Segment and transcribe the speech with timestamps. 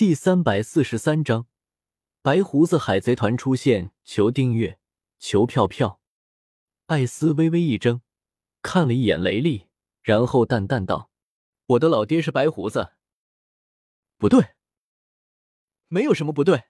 [0.00, 1.46] 第三百四十三章，
[2.22, 4.78] 白胡子海贼团出现，求订阅，
[5.18, 6.00] 求票票。
[6.86, 8.00] 艾斯微微一怔，
[8.62, 9.66] 看了一眼雷利，
[10.00, 11.10] 然后淡淡道
[11.76, 12.94] ：“我的老爹是白胡子。”
[14.16, 14.54] 不对，
[15.88, 16.64] 没有什么不对，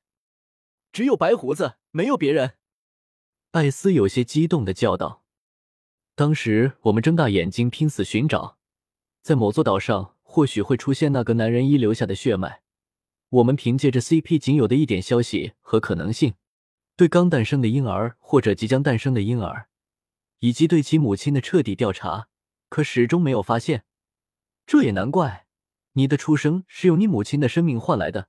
[0.91, 2.57] 只有白胡子，没有别人。
[3.53, 5.23] 艾斯有些激动的叫道
[6.17, 8.59] ：“当时我们睁大眼睛拼死寻找，
[9.23, 12.63] 在某座岛上，或许会出现那个男人遗留下的血脉。”
[13.31, 16.35] 我们凭借着 CP 仅有的一点消息和可能性，
[16.97, 19.69] 对刚诞生的婴儿或者即将诞生的婴儿，
[20.41, 22.29] 以及对其母亲的彻底调查，
[22.69, 23.85] 可始终没有发现。
[24.67, 25.47] 这也难怪，
[25.93, 28.29] 你的出生是用你母亲的生命换来的。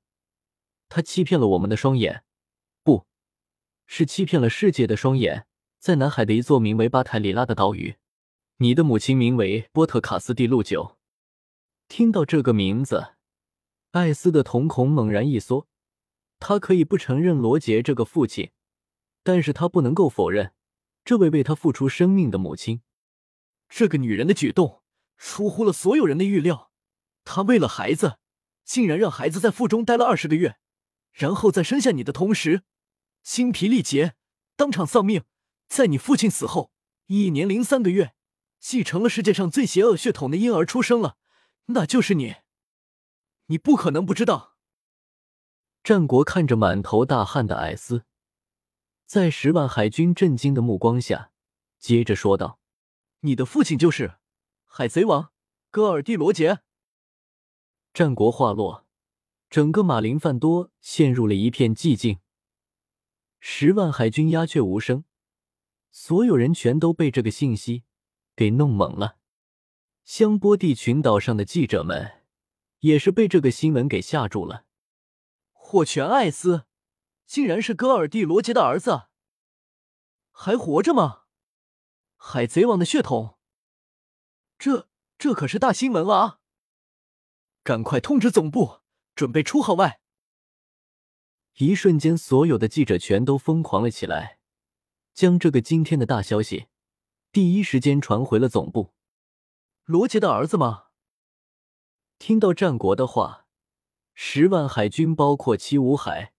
[0.88, 2.24] 他欺骗了我们的双眼，
[2.84, 3.08] 不
[3.88, 5.48] 是欺骗了世界的双眼。
[5.80, 7.96] 在南海的一座名为巴泰里拉的岛屿，
[8.58, 11.00] 你的母亲名为波特卡斯蒂路九。
[11.88, 13.14] 听到这个名字。
[13.92, 15.68] 艾斯的瞳孔猛然一缩，
[16.40, 18.52] 他可以不承认罗杰这个父亲，
[19.22, 20.54] 但是他不能够否认
[21.04, 22.82] 这位为他付出生命的母亲。
[23.68, 24.82] 这个女人的举动
[25.18, 26.72] 出乎了所有人的预料，
[27.26, 28.18] 她为了孩子，
[28.64, 30.58] 竟然让孩子在腹中待了二十个月，
[31.12, 32.64] 然后在生下你的同时，
[33.22, 34.16] 精疲力竭，
[34.56, 35.24] 当场丧命。
[35.68, 36.72] 在你父亲死后
[37.08, 38.14] 一年零三个月，
[38.60, 41.18] 继承了世界上最邪恶血统的婴儿出生了，
[41.68, 42.36] 那就是你。
[43.52, 44.56] 你不可能不知道。
[45.84, 48.06] 战国看着满头大汗的艾斯，
[49.06, 51.32] 在十万海军震惊的目光下，
[51.78, 52.60] 接着说道
[53.22, 54.16] ：“你的父亲就是
[54.64, 55.34] 海贼王
[55.70, 56.60] 戈尔蒂罗杰。”
[57.94, 58.86] 战国话落，
[59.50, 62.20] 整个马林范多陷入了一片寂静。
[63.42, 65.04] 十万海军鸦雀无声，
[65.92, 67.84] 所有人全都被这个信息
[68.34, 69.18] 给弄懵了。
[70.06, 72.21] 香波地群岛上的记者们。
[72.82, 74.66] 也是被这个新闻给吓住了。
[75.52, 76.66] 火拳艾斯
[77.26, 79.08] 竟然是戈尔蒂罗杰的儿子，
[80.32, 81.24] 还活着吗？
[82.18, 83.38] 海贼王的血统，
[84.60, 86.40] 这这可是大新闻了啊！
[87.64, 88.82] 赶快通知总部，
[89.16, 90.02] 准备出号外。
[91.56, 94.40] 一瞬间，所有的记者全都疯狂了起来，
[95.14, 96.68] 将这个惊天的大消息
[97.32, 98.94] 第一时间传回了总部。
[99.86, 100.91] 罗杰的儿子吗？
[102.22, 103.48] 听到战国的话，
[104.14, 106.34] 十万海军包括七武海，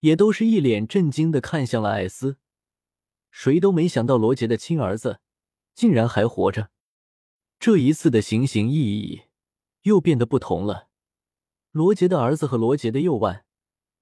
[0.00, 2.38] 也都是一脸震惊的看向了艾斯。
[3.30, 5.20] 谁都没想到罗杰的亲儿子
[5.74, 6.70] 竟然还活着。
[7.60, 9.24] 这一次的行刑意义
[9.82, 10.88] 又变得不同了。
[11.72, 13.44] 罗杰的儿子和罗杰的右腕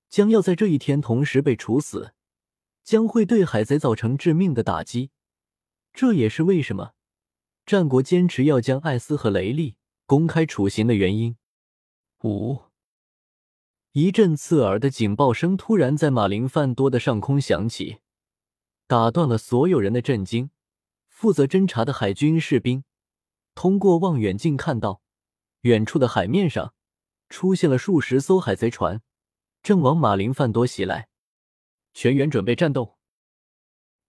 [0.09, 2.15] 将要在这一天同时被处死，
[2.85, 5.11] 将会对海贼造成致命的打击。
[5.93, 6.93] 这也是为什么
[7.67, 9.75] 战国坚持要将艾斯和雷利。
[10.07, 11.37] 公开处刑的原因。
[12.23, 12.63] 五，
[13.91, 17.99] 一阵刺耳的警报声突然在马林范多的上空响起，
[18.87, 20.51] 打断了所有人的震惊。
[21.09, 22.85] 负责侦查的海军士兵
[23.55, 25.03] 通过望远镜看到，
[25.63, 26.75] 远处的海面上
[27.29, 29.03] 出现了数十艘海贼船，
[29.63, 31.09] 正往马林范多袭来。
[31.95, 32.99] 全员准备战斗！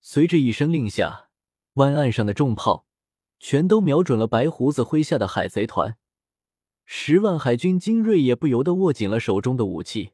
[0.01, 1.29] 随着一声令下，
[1.75, 2.86] 湾岸上的重炮。
[3.39, 5.97] 全都瞄准了白胡子麾下的海贼团，
[6.85, 10.13] 十万海军精锐也不由得握紧了手中的武器。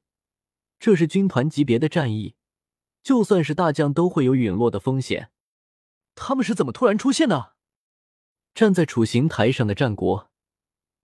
[0.80, 2.36] 这是军团级别的战役，
[3.02, 5.32] 就算是大将都会有陨落的风险。
[6.16, 7.54] 他们是怎么突然出现的？
[8.54, 10.30] 站在处刑台上的战国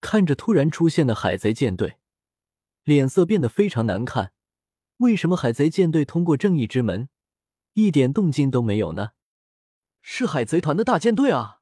[0.00, 1.96] 看着突然出现的海贼舰队，
[2.84, 4.32] 脸色变得非常难看。
[4.98, 7.08] 为什么海贼舰队通过正义之门，
[7.72, 9.12] 一点动静都没有呢？
[10.02, 11.59] 是海贼团的大舰队啊！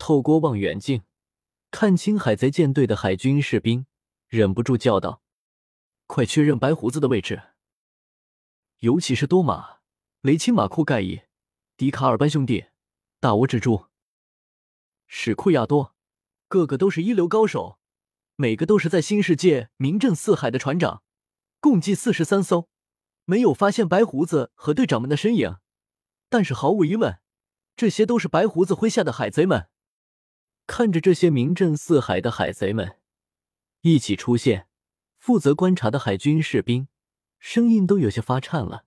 [0.00, 1.02] 透过望远镜
[1.70, 3.86] 看清海贼舰队的海军士兵
[4.28, 5.22] 忍不住叫道
[6.08, 7.42] ：“快确认白胡子的位置，
[8.78, 9.80] 尤其是多马、
[10.22, 11.20] 雷钦、马库盖伊、
[11.76, 12.68] 迪卡尔班兄弟、
[13.20, 13.86] 大窝蜘蛛、
[15.06, 15.94] 史库亚多，
[16.48, 17.78] 个个都是一流高手，
[18.36, 21.02] 每个都是在新世界名震四海的船长，
[21.60, 22.68] 共计四十三艘，
[23.26, 25.58] 没有发现白胡子和队长们的身影，
[26.30, 27.20] 但是毫无疑问，
[27.76, 29.68] 这些都是白胡子麾下的海贼们。”
[30.70, 32.96] 看着这些名震四海的海贼们
[33.80, 34.68] 一起出现，
[35.18, 36.86] 负责观察的海军士兵
[37.40, 38.84] 声音都有些发颤了。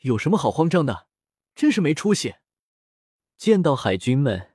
[0.00, 1.08] 有什么好慌张的？
[1.54, 2.34] 真是没出息！
[3.38, 4.50] 见到海军们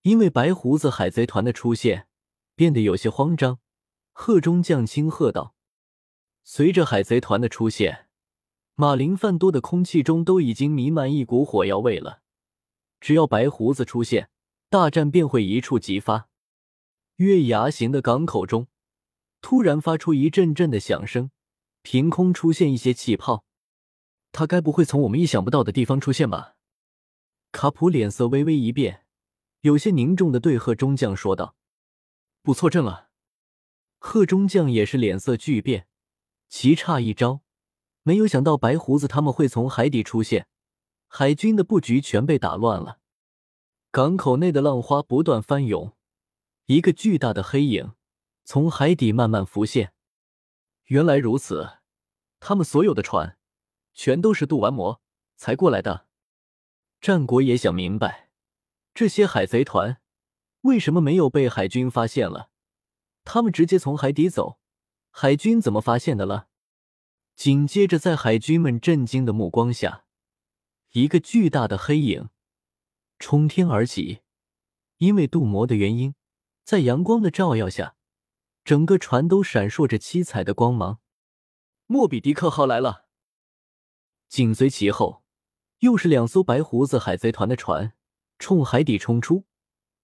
[0.00, 2.08] 因为白胡子海贼团的出现
[2.54, 3.58] 变得有些慌张，
[4.12, 5.54] 贺中将轻喝道
[6.42, 8.06] ：“随着海贼团的出现，
[8.76, 12.22] 马林范多的空气中都已经弥漫一股火药味了。
[12.98, 14.30] 只要白胡子出现。”
[14.70, 16.28] 大战便会一触即发。
[17.16, 18.68] 月牙形的港口中，
[19.42, 21.32] 突然发出一阵阵的响声，
[21.82, 23.44] 凭空出现一些气泡。
[24.30, 26.54] 他该不会从我们意想不到的地方出现吧？
[27.50, 29.04] 卡普脸色微微一变，
[29.62, 31.56] 有些凝重的对贺中将说道
[32.40, 33.08] ：“不错，阵了。”
[33.98, 35.88] 贺中将也是脸色巨变，
[36.48, 37.40] 棋差一招，
[38.04, 40.46] 没有想到白胡子他们会从海底出现，
[41.08, 42.99] 海军的布局全被打乱了。
[43.92, 45.96] 港口内的浪花不断翻涌，
[46.66, 47.94] 一个巨大的黑影
[48.44, 49.92] 从海底慢慢浮现。
[50.84, 51.78] 原来如此，
[52.38, 53.36] 他们所有的船
[53.92, 55.02] 全都是渡完魔
[55.34, 56.06] 才过来的。
[57.00, 58.30] 战国也想明白，
[58.94, 60.00] 这些海贼团
[60.60, 62.50] 为什么没有被海军发现了？
[63.24, 64.60] 他们直接从海底走，
[65.10, 66.46] 海军怎么发现的了？
[67.34, 70.04] 紧接着，在海军们震惊的目光下，
[70.92, 72.28] 一个巨大的黑影
[73.20, 74.22] 冲天而起。
[74.96, 76.16] 因为镀膜的原因，
[76.64, 77.94] 在阳光的照耀下，
[78.64, 80.98] 整个船都闪烁着七彩的光芒。
[81.86, 83.06] 莫比迪克号来了，
[84.28, 85.22] 紧随其后。
[85.78, 87.94] 又是两艘白胡子海贼团的船
[88.38, 89.46] 冲海底冲出，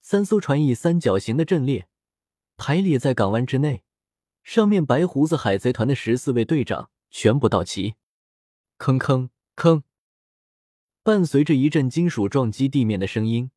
[0.01, 1.89] 三艘船以三角形的阵列
[2.57, 3.85] 排列在港湾之内，
[4.43, 7.97] 上面白胡子海贼团的十四位队长全部到齐。
[8.79, 9.83] 吭吭吭，
[11.07, 13.53] 伴随着一阵金属撞击地面的声音，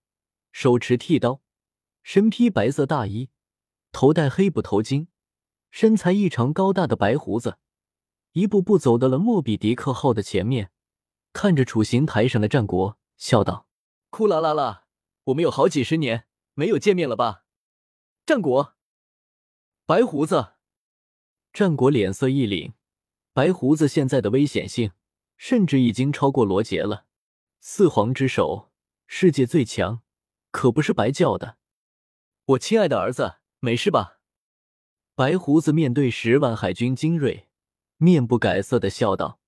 [0.51, 1.41] 手持剃刀、
[2.03, 3.31] 身披白色大衣、
[3.91, 5.07] 头戴黑布头巾、
[5.71, 7.57] 身材异常高大的白胡子，
[8.33, 10.69] 一步步走到了莫比迪克号的前面。
[11.33, 13.65] 看着处刑台上的战国，笑道
[14.11, 14.83] ：“库啦啦啦，
[15.23, 17.45] 我们有好几十年没有见面了吧？”
[18.27, 18.75] 战国，
[19.87, 20.49] 白胡子，
[21.51, 22.73] 战国脸色一凛，
[23.33, 24.91] 白胡子现在的危险性
[25.35, 27.07] 甚至已经超过罗杰了。
[27.61, 28.71] 四皇之首，
[29.05, 30.01] 世界最强，
[30.49, 31.57] 可不是白叫的。
[32.45, 34.19] 我亲爱的儿子，没事吧？
[35.13, 37.49] 白胡子面对十万海军精锐，
[37.97, 39.41] 面不改色的笑道。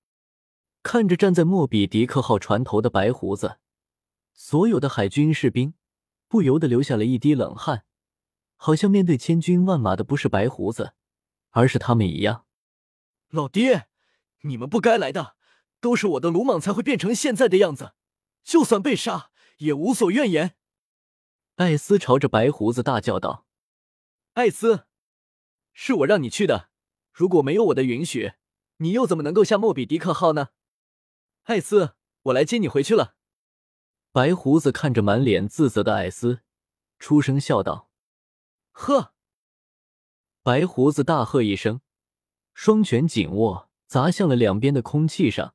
[0.84, 3.60] 看着站在莫比迪克号船头的白胡子，
[4.34, 5.74] 所有的海军士兵
[6.28, 7.86] 不由得流下了一滴冷汗，
[8.58, 10.96] 好像面对千军万马的不是白胡子，
[11.52, 12.46] 而是他们一样。
[13.30, 13.88] 老爹，
[14.42, 15.38] 你们不该来的，
[15.80, 17.94] 都是我的鲁莽才会变成现在的样子，
[18.44, 20.56] 就算被杀也无所怨言。
[21.56, 23.46] 艾斯朝着白胡子大叫道
[24.34, 24.86] ：“艾斯，
[25.74, 26.70] 是我让你去的，
[27.12, 28.34] 如果没有我的允许，
[28.78, 30.50] 你又怎么能够下莫比迪克号呢？”
[31.44, 33.16] 艾斯，我来接你回去了。
[34.12, 36.42] 白胡子看着满脸自责的艾斯，
[37.00, 37.90] 出声笑道
[38.72, 39.14] ：“呵！”
[40.44, 41.82] 白胡子大喝一声，
[42.54, 45.54] 双拳紧握，砸向了两边的空气上。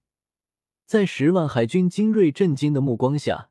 [0.86, 3.50] 在十万海军精锐震惊的目光下，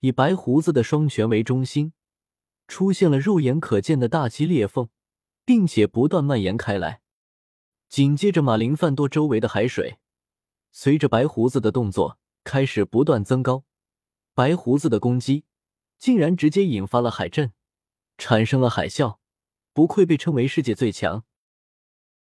[0.00, 1.92] 以白胡子的双拳为中心，
[2.66, 4.88] 出现了肉眼可见的大气裂缝，
[5.44, 7.00] 并且不断蔓延开来。
[7.88, 9.98] 紧接着，马林范多周围的海水。
[10.72, 13.64] 随着白胡子的动作开始不断增高，
[14.34, 15.44] 白胡子的攻击
[15.96, 17.52] 竟然直接引发了海震，
[18.18, 19.18] 产生了海啸。
[19.72, 21.24] 不愧被称为世界最强。